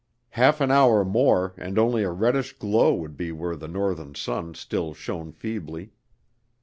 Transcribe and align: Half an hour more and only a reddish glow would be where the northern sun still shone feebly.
Half 0.29 0.61
an 0.61 0.71
hour 0.71 1.05
more 1.05 1.53
and 1.59 1.77
only 1.77 2.01
a 2.01 2.09
reddish 2.09 2.53
glow 2.57 2.91
would 2.91 3.15
be 3.15 3.31
where 3.31 3.55
the 3.55 3.67
northern 3.67 4.15
sun 4.15 4.55
still 4.55 4.95
shone 4.95 5.31
feebly. 5.31 5.91